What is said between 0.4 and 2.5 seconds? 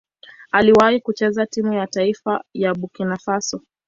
Aliwahi kucheza timu ya taifa